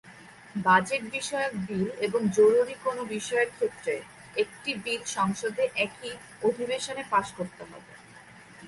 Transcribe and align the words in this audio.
Budget 0.57 1.03
বিষয়ক 1.11 1.53
bill 1.67 1.87
এবং 2.01 2.21
জরুরী 2.37 2.75
কোনো 2.85 3.01
বিষয়ের 3.15 3.49
ক্ষেত্রে, 3.57 3.93
একটি 4.35 4.71
বিল 4.83 5.01
সংসদে 5.17 5.63
একই 5.85 6.11
অধিবেশনে 6.43 7.03
পাস 7.11 7.27
করতে 7.37 7.63
হবে। 7.63 7.91